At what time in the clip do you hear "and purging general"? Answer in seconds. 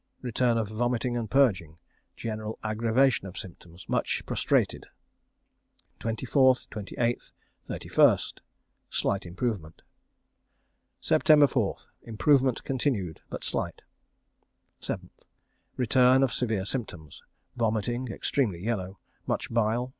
1.15-2.57